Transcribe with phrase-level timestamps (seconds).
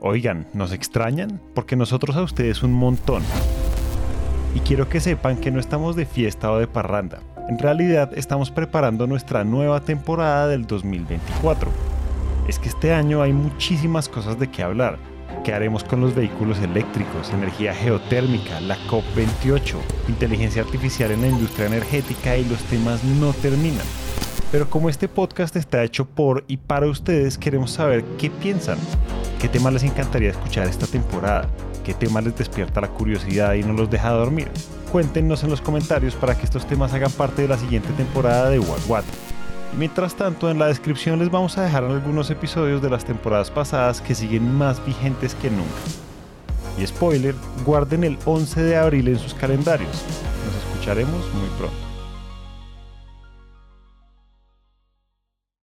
[0.00, 1.40] Oigan, ¿nos extrañan?
[1.54, 3.24] Porque nosotros a ustedes un montón.
[4.54, 7.18] Y quiero que sepan que no estamos de fiesta o de parranda.
[7.48, 11.68] En realidad estamos preparando nuestra nueva temporada del 2024.
[12.46, 14.98] Es que este año hay muchísimas cosas de qué hablar.
[15.44, 19.74] ¿Qué haremos con los vehículos eléctricos, energía geotérmica, la COP28,
[20.08, 23.86] inteligencia artificial en la industria energética y los temas no terminan?
[24.52, 28.78] Pero como este podcast está hecho por y para ustedes, queremos saber qué piensan.
[29.40, 31.48] ¿Qué temas les encantaría escuchar esta temporada?
[31.84, 34.50] ¿Qué tema les despierta la curiosidad y no los deja dormir?
[34.90, 38.58] Cuéntenos en los comentarios para que estos temas hagan parte de la siguiente temporada de
[38.58, 39.04] What What.
[39.72, 43.48] Y mientras tanto, en la descripción les vamos a dejar algunos episodios de las temporadas
[43.52, 45.68] pasadas que siguen más vigentes que nunca.
[46.76, 50.02] Y spoiler, guarden el 11 de abril en sus calendarios.
[50.46, 51.97] Nos escucharemos muy pronto.